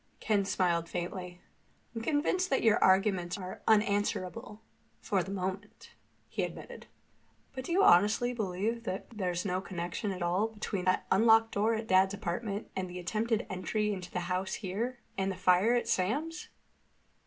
Ken 0.19 0.45
smiled 0.45 0.89
faintly. 0.89 1.41
"I'm 1.93 2.01
convinced 2.01 2.49
that 2.49 2.63
your 2.63 2.83
arguments 2.83 3.37
are 3.37 3.61
unanswerable—for 3.67 5.21
the 5.21 5.29
moment," 5.29 5.91
he 6.27 6.41
admitted. 6.41 6.87
"But 7.53 7.65
do 7.65 7.71
you 7.71 7.83
honestly 7.83 8.33
believe 8.33 8.87
there's 9.13 9.45
no 9.45 9.61
connection 9.61 10.09
at 10.11 10.23
all 10.23 10.47
between 10.47 10.85
that 10.85 11.05
unlocked 11.11 11.51
door 11.51 11.75
at 11.75 11.85
Dad's 11.87 12.15
apartment, 12.15 12.71
the 12.75 12.97
attempted 12.97 13.45
entry 13.47 13.93
into 13.93 14.09
the 14.09 14.21
house 14.21 14.55
here, 14.55 14.97
and 15.19 15.31
the 15.31 15.35
fire 15.37 15.75
at 15.75 15.87
Sam's?" 15.87 16.49